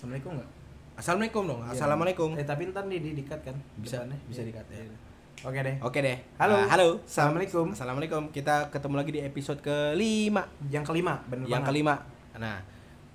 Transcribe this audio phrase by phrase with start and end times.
[0.00, 0.50] Assalamualaikum nggak?
[0.96, 1.60] Assalamualaikum dong.
[1.60, 1.70] Iya.
[1.76, 2.28] Assalamualaikum.
[2.32, 3.52] Eh tapi ntar nih di dikat kan?
[3.76, 4.16] Bisa, depannya.
[4.24, 4.48] bisa Iya.
[4.48, 4.76] dikat, ya.
[4.80, 4.96] Iya.
[5.40, 5.76] Oke deh.
[5.84, 6.16] Oke deh.
[6.40, 6.56] Halo.
[6.56, 6.88] Ah, halo.
[7.04, 7.66] Assalamualaikum.
[7.72, 8.22] Assalamualaikum.
[8.32, 10.48] Kita ketemu lagi di episode kelima.
[10.72, 12.00] Yang kelima, bener Yang kelima.
[12.32, 12.64] Nah,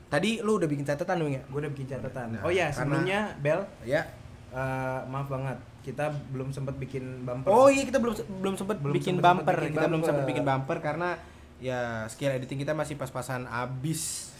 [0.05, 1.41] tadi lu udah bikin catatan dong ya?
[1.49, 2.37] Gue udah bikin catatan.
[2.37, 4.05] Nah, oh iya, karena- sebelumnya Bel, Ya.
[4.53, 7.49] eh, maaf banget, kita belum sempat bikin bumper.
[7.49, 9.57] Oh iya kita belum belum sempat bikin sempet- bumper.
[9.57, 11.17] bikin kita belum sempat bikin bumper karena
[11.57, 14.33] ya skill editing kita masih pas-pasan abis.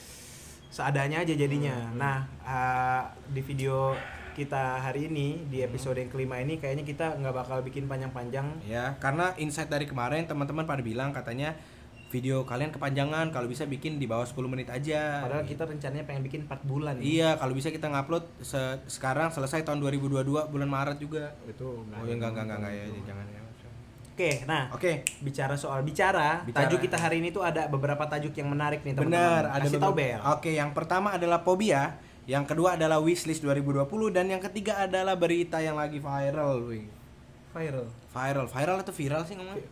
[0.76, 1.72] Seadanya aja jadinya.
[1.72, 1.96] Hmm.
[1.96, 3.02] Nah, eh,
[3.32, 3.96] di video
[4.34, 5.72] kita hari ini di Hmm.
[5.72, 8.44] episode yang kelima ini kayaknya kita nggak bakal bikin panjang-panjang.
[8.62, 11.56] Ya, karena insight dari kemarin teman-teman pada bilang katanya
[12.06, 15.20] video kalian kepanjangan kalau bisa bikin di bawah 10 menit aja.
[15.22, 16.96] Padahal kita rencananya pengen bikin 4 bulan.
[16.98, 21.32] Iya, kalau bisa kita ngupload se- sekarang selesai tahun 2022 bulan Maret juga.
[21.46, 23.42] Itu Oh, ya enggak enggak enggak enggak ya, jangan ya.
[24.16, 26.72] Oke, nah Oke, bicara soal bicara, Bicara.
[26.72, 29.12] tajuk kita hari ini tuh ada beberapa tajuk yang menarik nih teman-teman.
[29.12, 30.20] benar ada tahu Bel.
[30.32, 35.60] Oke, yang pertama adalah fobia, yang kedua adalah wishlist 2020 dan yang ketiga adalah berita
[35.60, 36.88] yang lagi viral, wing.
[37.52, 37.92] Viral.
[38.08, 39.68] Viral, viral atau viral sih vi-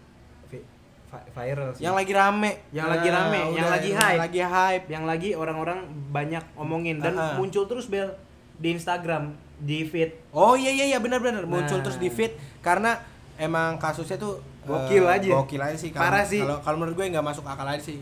[1.31, 1.87] viral sih.
[1.87, 2.51] Yang lagi rame.
[2.75, 4.19] Yang lagi rame, yang udah, lagi hype.
[4.19, 4.85] Lagi hype.
[4.91, 5.79] yang lagi orang-orang
[6.11, 7.39] banyak omongin dan Aha.
[7.39, 8.11] muncul terus Bel
[8.53, 10.11] di Instagram, di feed.
[10.31, 11.83] Oh iya iya iya benar-benar muncul Nah.
[11.85, 12.99] terus di feed karena
[13.35, 15.29] emang kasusnya tuh Gokil eh, aja.
[15.35, 15.91] Gokil aja sih.
[15.91, 16.39] Kalau- Parah sih.
[16.39, 17.99] Kalau kalau menurut gue nggak masuk akal aja sih.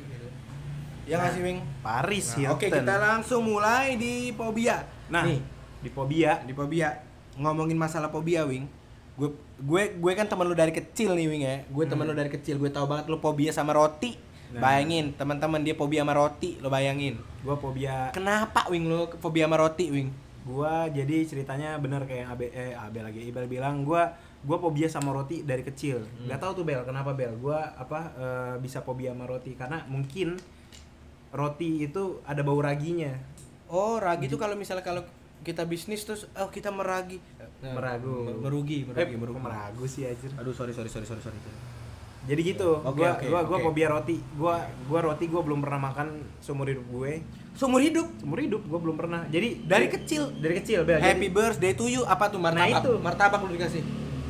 [1.04, 1.60] Ya nggak Nah, sih, Wing?
[1.82, 2.78] Paris Nah, Oke, Hilton.
[2.78, 4.86] kita langsung mulai di fobia.
[5.10, 5.42] Nah, nih,
[5.82, 6.94] di fobia di fobia
[7.36, 8.70] ngomongin masalah fobia, Wing.
[9.14, 11.56] Gue gue gue kan teman lu dari kecil nih, Wing ya.
[11.68, 12.14] Gue teman Hmm.
[12.14, 14.14] lu dari kecil, gue tahu banget lu fobia sama roti.
[14.52, 14.60] Nah.
[14.62, 17.16] Bayangin, teman-teman dia fobia sama roti, lo bayangin.
[17.40, 20.12] gua fobia Kenapa, Wing lu fobia sama roti, Wing?
[20.42, 24.10] gua jadi ceritanya bener kayak Abe eh Abe lagi Ibel bilang gua
[24.42, 26.02] gua fobia sama roti dari kecil.
[26.02, 26.26] Hmm.
[26.26, 27.34] nggak tahu tuh Bel kenapa Bel?
[27.38, 29.54] Gua apa eh, bisa fobia sama roti.
[29.54, 30.38] Karena mungkin
[31.32, 33.14] roti itu ada bau raginya.
[33.72, 35.00] Oh, ragi tuh kalau misalnya kalau
[35.42, 37.18] kita bisnis terus oh kita meragi.
[37.64, 38.26] Nah, Meragu.
[38.26, 39.38] mer- merugi merugi eh, merugi.
[39.38, 41.38] meragu sih aja aduh sorry sorry sorry sorry sorry.
[42.22, 43.66] Jadi gitu Oke, gua oke, gua gua oke.
[43.70, 44.18] fobia roti.
[44.38, 47.26] Gua gua roti gua belum pernah makan seumur hidup gue.
[47.58, 48.06] Seumur hidup?
[48.22, 49.26] Seumur hidup gua belum pernah.
[49.26, 50.30] Jadi dari kecil?
[50.38, 51.02] Dari kecil Bel.
[51.02, 52.06] Happy jadi birthday to you.
[52.06, 52.70] Apa tuh martabak?
[52.70, 52.92] Nah, itu.
[53.02, 53.82] martabak lu dikasih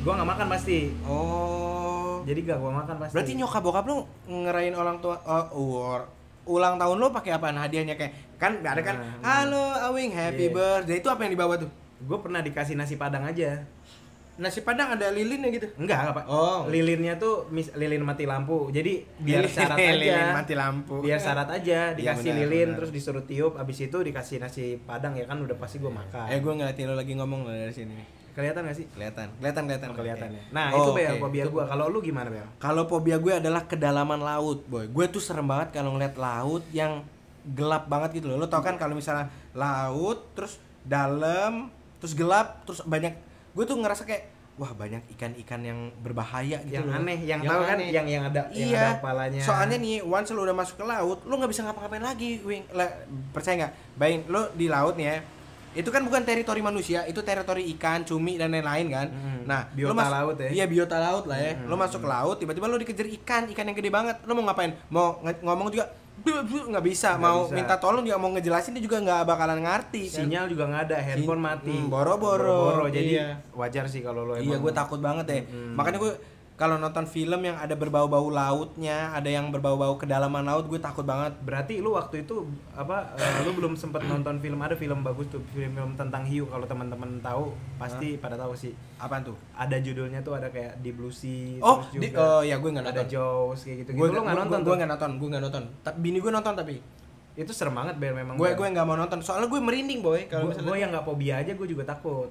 [0.02, 0.78] gua nggak makan pasti.
[1.04, 2.22] Oh.
[2.22, 3.14] Jadi gak gua makan pasti.
[3.14, 5.18] Berarti nyokap bokap lu ngerayain ulang tua
[5.52, 6.06] uor-
[6.44, 7.54] ulang tahun lu pakai apaan?
[7.56, 10.52] Hadiahnya kayak kan ada kan Nah, halo Awing happy Iya.
[10.52, 10.96] birthday.
[10.98, 11.70] Itu apa yang dibawa tuh?
[12.00, 13.62] Gue pernah dikasih nasi padang aja.
[14.32, 15.70] Nasi padang ada lilinnya gitu?
[15.76, 16.24] Enggak enggak pak.
[16.26, 16.66] Oh.
[16.66, 18.70] lilinnya tuh mis, lilin mati lampu.
[18.70, 19.92] Jadi biar Lilin- syarat aja.
[19.92, 20.94] lilin mati lampu.
[20.98, 22.76] Biar syarat aja dikasih benar, lilin benar.
[22.76, 26.26] terus disuruh tiup abis itu dikasih nasi padang ya kan udah pasti gue makan.
[26.28, 29.88] Eh gue ngeliatin lu lagi ngomong lo dari sini kelihatan gak sih kelihatan kelihatan kelihatan
[29.92, 31.22] Oh, kelihatan ya nah Oh, itu bel oke.
[31.22, 34.88] fobia gue kalau lu gimana bel Kalau fobia gue adalah kedalaman laut, boy.
[34.88, 37.04] Gue tuh serem banget kalau ngeliat laut yang
[37.44, 38.40] gelap banget gitu loh.
[38.40, 40.56] Lo tau kan kalau misalnya laut, terus
[40.86, 43.12] dalam, terus gelap, terus banyak.
[43.52, 47.00] Gue tuh ngerasa kayak wah banyak ikan-ikan yang berbahaya gitu yang loh.
[47.00, 47.88] aneh yang, tahu kan aneh.
[47.88, 48.84] yang yang ada yang iya.
[48.84, 52.30] ada kepalanya Soalnya nih, once lo udah masuk ke laut, lo nggak bisa ngapa-ngapain lagi,
[52.44, 52.62] Wing.
[53.32, 53.72] Percaya nggak?
[53.96, 55.16] Bayangin lo di laut nih ya.
[55.72, 59.06] Itu kan bukan teritori manusia, itu teritori ikan, cumi dan lain-lain kan.
[59.08, 60.50] Hmm, Nah, biota lo mas- laut ya.
[60.52, 61.52] Iya, biota laut lah ya.
[61.54, 61.66] Hmm.
[61.66, 64.16] Lo masuk ke laut, tiba-tiba lo dikejar ikan, ikan yang gede banget.
[64.22, 64.76] Lo mau ngapain?
[64.86, 65.88] Mau nge- ngomong juga
[66.22, 67.16] nggak bisa.
[67.16, 67.54] Nggak mau bisa.
[67.54, 70.02] minta tolong juga mau ngejelasin dia juga nggak bakalan ngerti.
[70.06, 70.16] kan.
[70.20, 72.86] sinyal juga nggak ada handphone mati Hmm, boro-boro.
[72.86, 73.26] jadi Iya.
[73.50, 75.40] wajar sih kalau lo Iya, emang gue takut banget ya.
[75.42, 75.74] Hmm.
[75.74, 76.12] Makanya gue
[76.52, 81.32] kalau nonton film yang ada berbau-bau lautnya, ada yang berbau-bau kedalaman laut, gue takut banget.
[81.42, 82.44] Berarti lu waktu itu
[82.76, 86.68] apa eh, lu belum sempat nonton film ada film bagus tuh film-film tentang hiu kalau
[86.68, 88.76] teman-teman tahu pasti pada tahu sih.
[89.00, 89.34] Apaan tuh?
[89.56, 92.70] Ada judulnya tuh ada kayak Deep Blue Sea Oh, terus di, juga oh ya gue
[92.70, 93.10] nggak ada nonton.
[93.10, 93.90] Jaws kayak gitu.
[93.96, 94.20] Gue gitu.
[94.22, 95.64] Nggak nonton Gue nggak nonton, gue nggak nonton.
[95.82, 96.76] Tapi bini gue nonton tapi.
[97.32, 98.36] Itu serem banget Bel memang.
[98.36, 99.18] Gue gue nggak mau nonton.
[99.24, 102.28] Soalnya gue merinding boy kalau gua yang nggak fobia aja gue juga takut.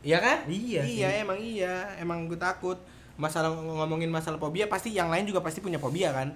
[0.00, 0.38] Iya kan?
[0.48, 1.20] Iya Iya sih.
[1.22, 2.80] emang iya, emang gue takut.
[3.20, 6.32] Masalah ngomongin masalah fobia pasti yang lain juga pasti punya fobia kan.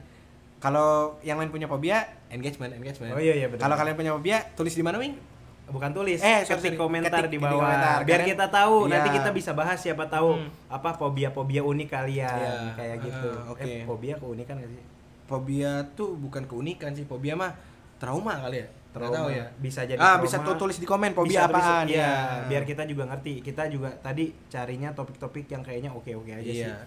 [0.61, 3.13] Kalau yang lain punya fobia, engagement, engagement.
[3.13, 3.65] Oh iya iya benar.
[3.65, 5.17] Kalau kalian punya fobia, tulis di mana, Wing?
[5.65, 6.77] bukan tulis, Eh, ketik sorry, sorry.
[6.77, 7.57] komentar Ketik di bawah.
[7.57, 8.05] komentar.
[8.05, 9.17] Biar Kalian- kita tahu, nanti Iya.
[9.17, 10.49] kita bisa bahas siapa tahu Hmm.
[10.69, 12.73] apa fobia-fobia unik kalian Iya.
[12.77, 13.29] kayak gitu.
[13.33, 13.65] Ah, oke.
[13.65, 14.83] Eh, fobia keunikan gak sih?
[15.25, 17.57] Fobia tuh bukan keunikan sih, fobia mah
[17.97, 18.69] trauma kali ya.
[18.95, 19.15] Trauma.
[19.17, 19.47] tahu ya.
[19.59, 20.23] Bisa jadi ah, trauma.
[20.23, 22.47] bisa tuh tulis di komen tulis- apaan iya, ya.
[22.47, 23.43] biar kita juga ngerti.
[23.43, 26.63] Kita juga tadi carinya topik-topik yang kayaknya oke-oke aja sih.
[26.63, 26.79] Iya.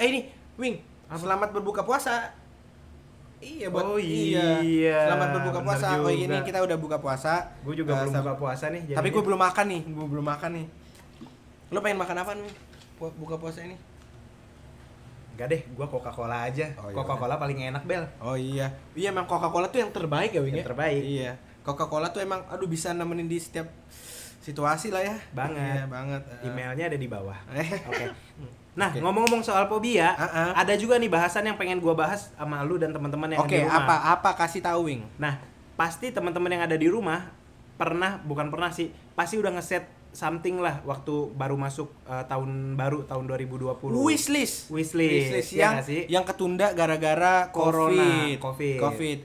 [0.00, 0.20] Eh ini,
[0.56, 1.20] Wing, Apa?
[1.20, 2.32] selamat berbuka puasa.
[3.40, 5.08] Iya buat Oh, iya.
[5.08, 5.86] Selamat berbuka Bener puasa.
[5.96, 6.44] Oh ini juga.
[6.44, 7.32] kita udah buka puasa.
[7.64, 8.82] Gue juga Eh, belum buka puasa nih.
[8.92, 10.66] Tapi gue belum makan nih, gue belum makan nih.
[11.72, 12.52] Lo pengen makan apa nih?
[13.00, 13.76] Buka puasa ini?
[15.40, 16.68] Enggak deh, gua Coca-Cola aja.
[16.76, 16.96] Oh, iya.
[17.00, 18.04] Coca-Cola paling enak, Bel.
[18.20, 18.76] Oh iya.
[18.92, 20.60] Iya emang Coca-Cola tuh yang terbaik ya, Wing ya?
[20.60, 21.00] Yang terbaik.
[21.00, 21.32] Iya.
[21.64, 23.64] Coca-Cola tuh emang aduh bisa nemenin di setiap
[24.44, 25.16] situasi lah ya.
[25.32, 25.80] Banget.
[25.80, 26.22] Iya, banget.
[26.28, 27.40] Eh, Emailnya ada di bawah.
[27.88, 28.04] Oke.
[28.76, 29.00] Nah, Oke.
[29.00, 30.52] ngomong-ngomong soal fobia, ah.
[30.52, 33.56] ada juga nih bahasan yang pengen gua bahas sama lu dan teman-teman yang ada Oke,
[33.56, 33.80] di rumah.
[33.80, 35.08] apa apa kasih tahu Wing?
[35.16, 35.40] Nah,
[35.80, 37.32] pasti teman-teman yang ada di rumah
[37.80, 43.04] pernah bukan pernah sih, pasti udah ngeset something lah waktu baru masuk eh, tahun baru
[43.04, 43.78] tahun 2020.
[43.96, 44.68] Wishlist.
[44.68, 46.00] Wishlist, ya yang nggak sih?
[46.06, 48.38] yang ketunda gara-gara Corona, COVID.
[48.38, 48.78] COVID.
[48.80, 49.18] COVID.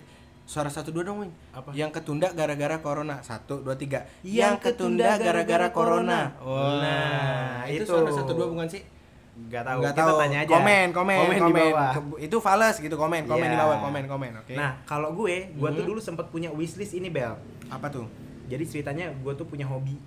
[0.46, 1.34] Suara satu dua dong, Wing.
[1.52, 1.74] Apa?
[1.74, 3.18] Yang ketunda gara-gara corona.
[3.20, 4.06] Satu, dua, tiga.
[4.22, 6.38] Yang ketunda gara-gara corona.
[6.38, 7.90] Wah, Nah, itu, itu.
[7.90, 8.86] suara satu dua bukan sih?
[9.50, 10.18] Gak tahu, Nggak kita tahu.
[10.22, 10.52] tanya aja.
[10.54, 11.38] Komen, komen, komen.
[11.42, 11.92] di bawah.
[12.22, 13.64] Itu fals gitu, komen, komen di Iya.
[13.66, 14.54] bawah, komen, komen, oke.
[14.54, 15.90] Nah, kalau gue, gue tuh Mhm.
[15.90, 17.34] dulu sempat punya wishlist ini, Bel.
[17.66, 18.06] apa tuh?
[18.46, 19.98] Jadi ceritanya gue tuh punya hobi,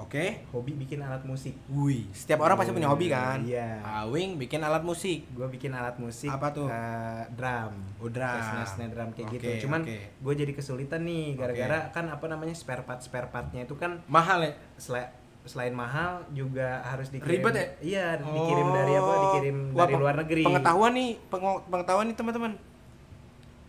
[0.00, 0.42] Oke.
[0.48, 1.52] hobi bikin alat musik.
[1.68, 3.40] Wih, setiap orang pasti punya hobi kan?
[3.40, 3.84] Iya.
[4.04, 5.28] Awing bikin alat musik.
[5.30, 6.26] Gue bikin alat musik.
[6.26, 6.66] Apa tuh?
[6.66, 7.72] eh, drum.
[7.98, 8.40] Oh, drum.
[8.40, 9.48] Snare, snare drum kayak Oke, gitu.
[9.64, 9.98] Cuman oke.
[10.00, 14.42] gue jadi kesulitan nih gara-gara kan apa namanya spare part spare partnya itu kan Mahal
[14.42, 14.52] ya?
[14.76, 15.12] sela-
[15.42, 17.40] selain mahal juga harus dikirim.
[17.40, 17.66] Ribet ya?
[17.80, 19.12] Iya, dikirim dari apa?
[19.24, 20.42] Dikirim Wah, dari luar negeri.
[20.42, 22.52] Pengetahuan nih, peng- pengetahuan nih teman-teman.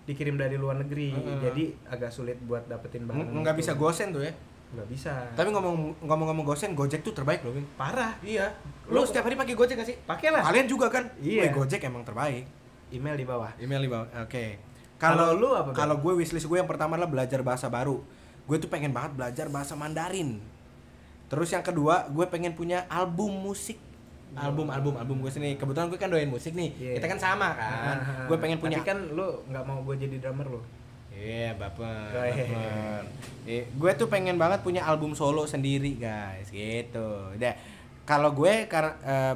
[0.02, 1.14] Dikirim dari luar negeri.
[1.16, 3.38] Jadi agak sulit buat dapetin barang.
[3.38, 4.34] Nggak bisa gosen tuh ya.
[4.72, 5.14] Nggak bisa.
[5.36, 8.16] Tapi ngomong ngomong-ngomong gosen, Gojek tuh terbaik loh, parah.
[8.24, 8.56] Iya.
[8.88, 9.98] Lu- Lu setiap hari pakai Gojek gak sih?
[10.02, 10.42] Pakai lah.
[10.42, 11.12] Kalian juga kan?
[11.20, 11.48] Iya.
[11.48, 12.48] Wih, Gojek emang terbaik.
[12.92, 13.52] Email di bawah.
[13.56, 14.08] Email di bawah.
[14.22, 14.60] Oke.
[14.96, 15.70] Kalau Kalau lu apa?
[15.74, 18.00] Kalau gue wishlist gue yang pertama adalah belajar bahasa baru.
[18.44, 20.40] Gue tuh pengen banget belajar bahasa Mandarin.
[21.28, 23.80] Terus yang kedua, gue pengen punya album musik.
[24.32, 25.56] Album, album, album gue sini.
[25.56, 26.72] Kebetulan gue kan doain musik nih.
[26.76, 26.94] Iya.
[27.00, 27.98] Kita kan sama kan.
[28.00, 28.80] Ah, gue pengen punya.
[28.80, 30.62] Tapi kan lu nggak mau gue jadi drummer lu.
[31.22, 32.10] Iya, baper.
[32.18, 32.46] Oh, iya.
[32.50, 33.02] baper.
[33.46, 36.50] Eh, gue tuh pengen banget punya album solo sendiri, guys.
[36.50, 37.38] Gitu.
[37.38, 37.54] Udah.
[38.10, 39.36] Kalau gue karena eh,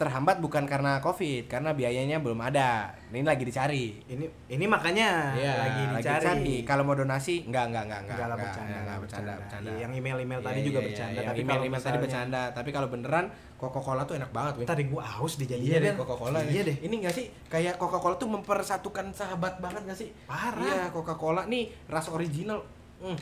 [0.00, 2.88] terhambat bukan karena Covid, karena biayanya belum ada.
[3.12, 4.00] Ini lagi dicari.
[4.08, 6.64] Ini ini makanya Iya, lagi dicari.
[6.64, 8.16] Kalau mau donasi, enggak, enggak, enggak, enggak.
[8.16, 9.70] Enggak enggak, bercanda, enggak, bercanda, bercanda.
[9.76, 11.20] Yang email-email Iya, tadi iya, juga iya, bercanda.
[11.20, 11.28] iya.
[11.28, 12.42] Tapi email, email tadi bercanda.
[12.56, 13.26] Tapi kalau beneran
[13.60, 14.52] Coca-Cola tuh enak banget.
[14.64, 16.00] Tadi gua haus Iya jadinya deh Bel.
[16.00, 16.64] Coca-Cola Iya nih.
[16.64, 16.76] deh.
[16.88, 20.08] Ini enggak sih kayak Coca-Cola tuh mempersatukan sahabat banget gak sih?
[20.24, 20.64] Parah.
[20.64, 22.64] Iya, Coca-Cola nih rasa original.
[23.04, 23.20] Hmm.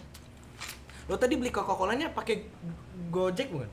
[1.10, 2.46] Lo tadi beli Coca-Colanya pakai
[3.10, 3.66] Gojek bukan?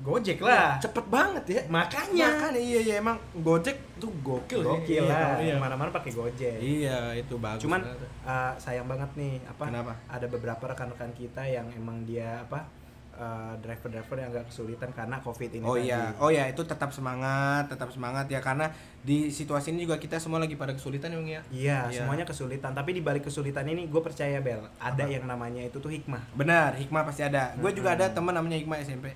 [0.00, 0.80] Gojek lah.
[0.80, 1.60] Cepet banget ya.
[1.68, 2.26] Makanya.
[2.32, 4.66] Makanya iya iya emang Gojek tuh gokil sih.
[4.66, 5.36] Gokil Iya, lah.
[5.36, 5.54] Iya.
[5.56, 6.56] Mana-mana pakai Gojek.
[6.58, 7.60] Iya, itu bagus.
[7.60, 8.08] Cuman banget.
[8.24, 9.64] eh, sayang banget nih apa?
[9.68, 9.92] Kenapa?
[10.06, 12.64] Ada beberapa rekan-rekan kita yang emang dia apa?
[13.12, 15.84] eh, driver-driver yang agak kesulitan karena Covid ini Oh tadi.
[15.84, 20.16] iya, oh iya itu tetap semangat, tetap semangat ya karena di situasi ini juga kita
[20.16, 21.44] semua lagi pada kesulitan Bang, ya.
[21.46, 22.02] Iya, Iya.
[22.02, 22.72] semuanya kesulitan.
[22.72, 25.04] Tapi di balik kesulitan ini, gue percaya Bel, ada Apa?
[25.06, 26.24] yang namanya itu tuh hikmah.
[26.32, 27.52] Benar, hikmah pasti ada.
[27.54, 28.00] Gue juga Mm-mm.
[28.00, 29.12] ada teman namanya hikmah SMP.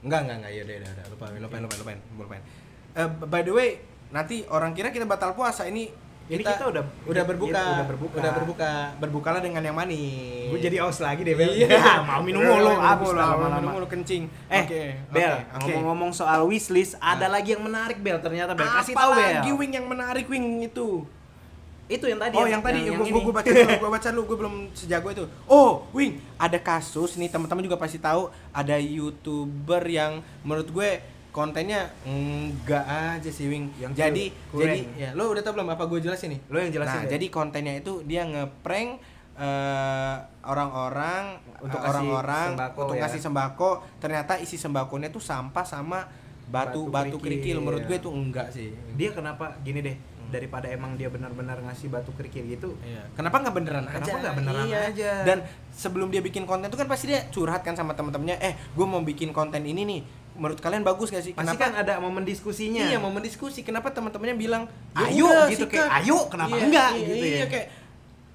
[0.00, 2.42] Enggak, enggak, enggak, ya udah, udah, udah, lupain, lupain, lupain, lupain, lupain.
[2.92, 3.70] Eh, by the way,
[4.08, 5.92] nanti orang kira kita batal puasa ini
[6.26, 8.16] Ini kita udah udah berbuka, iya, udah berbuka.
[8.16, 10.46] udah berbuka, berbukalah dengan yang manis.
[10.46, 11.50] Gue jadi aus lagi deh Bel.
[11.52, 11.66] Iya,
[12.06, 13.70] mau minum mulu, abis minum lama-lama.
[13.74, 14.30] mulu kencing.
[14.46, 15.58] Eh, Oke, Bel, oke.
[15.58, 18.62] ngomong-ngomong soal wishlist, ada lagi yang menarik Bel ternyata Bel.
[18.62, 19.26] Kasih Apa tahu Bel.
[19.26, 21.02] lagi wing yang menarik wing itu?
[21.90, 22.38] Itu yang tadi.
[22.38, 23.18] Oh yang, tadi yang gue ini.
[23.18, 25.24] gue baca dulu, gue baca dulu, gue belum sejago itu.
[25.50, 30.90] Oh, Wing, ada kasus nih teman-teman juga pasti tahu ada youtuber yang menurut gue
[31.30, 33.74] kontennya enggak aja sih Wing.
[33.82, 34.62] Yang jadi kurang.
[34.70, 36.40] jadi ya lo udah tau belum apa gue jelasin nih?
[36.46, 37.02] Lo yang jelasin.
[37.02, 39.02] nah, jadi kontennya itu dia ngeprank
[39.34, 40.16] eh,
[40.46, 43.00] orang-orang Untuk eh, orang-orang sembako untuk ya.
[43.02, 46.06] ngasih sembako, ternyata isi sembakonya tuh sampah sama
[46.50, 47.54] batu Batu batu kerikil.
[47.54, 47.56] kerikil.
[47.62, 48.74] Menurut gue tuh enggak sih.
[48.98, 49.96] dia kenapa gini deh?
[50.30, 53.02] Daripada emang dia benar-benar ngasih batu kerikil gitu, Iya.
[53.12, 54.12] Kenapa nggak beneran Kenapa aja?
[54.16, 54.78] nggak beneran Iya.
[54.88, 55.10] aja?
[55.26, 55.38] Dan
[55.70, 58.38] sebelum dia bikin konten itu kan pasti dia curhat kan sama teman-temannya.
[58.38, 60.00] Eh, gue mau bikin konten ini nih.
[60.30, 61.34] Menurut kalian bagus gak sih?
[61.34, 62.86] pasti kan ada momen diskusinya.
[62.86, 63.60] Iya, mau mendiskusi.
[63.60, 64.62] Kenapa teman-temannya bilang,
[64.94, 67.36] "Ya Ayo, gitu, sikat." kayak, "Ayo, kenapa Iya, enggak?" Iya, gitu ya.
[67.36, 67.66] Iya, kayak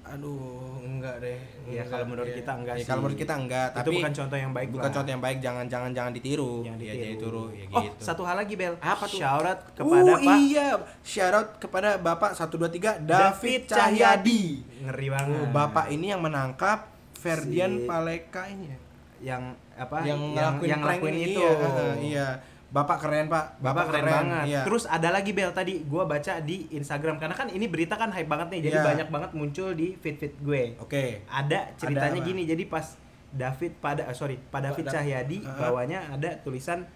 [0.06, 0.65] aduh,
[1.06, 1.38] enggak deh.
[1.66, 2.36] Iya, kalau menurut iya.
[2.36, 2.88] kita enggak Iya, sih.
[2.90, 4.94] Kalau menurut kita enggak, itu tapi bukan contoh yang baik bukan lah.
[4.94, 5.38] contoh yang baik.
[5.38, 6.52] Jangan jangan jangan ditiru.
[6.60, 6.98] Jangan Iya, ditiru.
[6.98, 7.44] jangan ditiru.
[7.46, 7.94] Ya Oh, gitu.
[8.02, 8.74] satu hal lagi Bel.
[8.76, 9.18] Apa tuh?
[9.18, 10.68] Shout out kepada uh, Pak iya,
[11.00, 14.42] shout out kepada Bapak 123 David David Cahyadi.
[14.82, 15.38] Ngeri banget.
[15.38, 18.78] Oh, Bapak ini yang menangkap Ferdian Si- Paleka ini ya?
[19.16, 20.04] yang apa?
[20.04, 21.40] yang ngelakuin, yang prank ngelakuin itu.
[21.40, 22.28] Iya, heeh, iya.
[22.66, 23.62] Bapak keren, Pak.
[23.62, 24.44] Bapak keren, banget.
[24.50, 24.60] Iya.
[24.66, 28.26] Terus ada lagi Bel tadi gua baca di Instagram karena kan ini berita kan hype
[28.26, 28.60] banget nih.
[28.70, 28.84] Jadi Iya.
[28.84, 30.62] banyak banget muncul di feed-feed gue.
[30.82, 31.22] Oke.
[31.30, 32.26] Ada ceritanya apa?
[32.26, 32.42] gini.
[32.42, 32.98] Jadi pas
[33.30, 35.58] David pada ah, sorry, Pak David Cahyadi Heeh.
[35.60, 36.88] bawahnya ada tulisan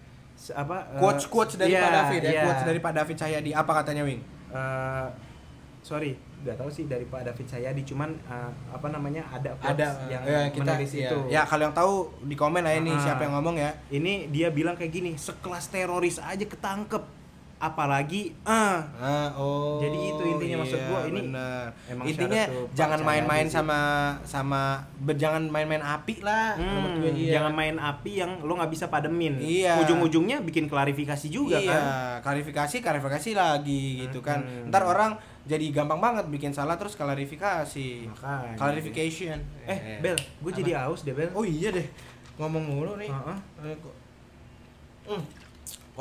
[0.57, 2.43] apa Quotes quotes dari iya, Pak David ya, iya.
[2.49, 3.51] quotes dari Pak David Cahyadi.
[3.53, 4.21] Apa katanya, Wing?
[4.51, 5.07] Eh,
[5.85, 10.23] sorry, nggak tahu sih dari Pak David Cahyadi cuman eh, apa namanya ada Ada yang
[10.25, 11.09] ya, kita menulis iya.
[11.09, 11.17] itu.
[11.29, 11.93] Ya, kalau yang tahu
[12.25, 12.99] di komen lah ini Ah.
[12.99, 13.71] siapa yang ngomong ya.
[13.87, 17.20] Ini dia bilang kayak gini, sekelas teroris aja ketangkep.
[17.61, 19.77] Apalagi ah Ah, oh.
[19.77, 21.65] Jadi itu intinya maksud iya, gua, ini bener.
[21.85, 23.79] emang intinya jangan main-main sama
[24.21, 24.61] sama
[24.97, 27.37] ber- jangan main-main api lah Hmm, gue, iya.
[27.37, 29.37] jangan main api yang lo nggak bisa pademin.
[29.37, 29.77] Iya.
[29.79, 31.83] Ujung-ujungnya bikin klarifikasi juga iya, kan.
[32.25, 34.41] klarifikasi, klarifikasi lagi gitu kan.
[34.41, 34.67] Hmm.
[34.67, 38.09] Ntar orang jadi gampang banget bikin salah terus klarifikasi.
[38.09, 38.57] Makanya.
[38.57, 39.37] Clarification.
[39.63, 41.29] Eh, Bel, gue jadi aus deh, Bel.
[41.31, 41.85] Oh iya deh.
[42.37, 43.09] Ngomong mulu nih.
[43.59, 43.97] Eh, kok-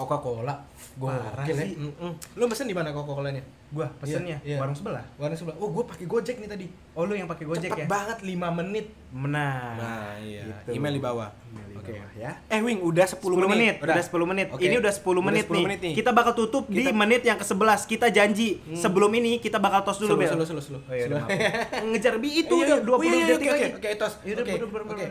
[0.00, 0.08] Hmm.
[0.08, 0.54] Coca-Cola.
[0.92, 1.62] Parah Gokil ya.
[1.62, 1.70] sih.
[1.78, 2.12] Mm, mm.
[2.34, 3.40] Lu pesen di mana Coca-Colanya?
[3.70, 4.58] Gua pesennya Iya, iya.
[4.58, 5.04] warung sebelah.
[5.14, 5.54] Warna sebelah.
[5.56, 6.66] Oh, gua pakai Gojek nih tadi.
[6.92, 7.86] Oh, lu yang pakai Gojek Cepet ya?
[7.86, 8.90] banget 5 menit.
[9.10, 10.42] Nah, Nah, iya.
[10.42, 10.74] gitu.
[10.74, 11.30] Email di bawah.
[11.46, 11.92] Email di Oke.
[11.92, 12.30] bawah, ya.
[12.48, 14.46] Eh, Wing, udah 10, 10 menit, udah, 10 menit.
[14.50, 14.62] Oke.
[14.62, 15.64] Ini udah 10 menit, 10 nih.
[15.64, 15.94] menit nih.
[15.94, 17.80] Kita bakal tutup di Kita- menit yang ke-11.
[17.86, 18.74] Kita janji Hmm.
[18.76, 20.28] sebelum ini kita bakal tos dulu, Slow, Bel.
[20.28, 20.80] slow, slow, slow.
[20.82, 21.22] Oh, iya, udah.
[21.90, 22.84] Ngejar bi itu Iya, udah iya.
[22.84, 23.70] 20 Oh, iya, iya, detik oke, lagi.
[23.72, 24.14] Oke, tos.
[24.18, 25.06] Oke,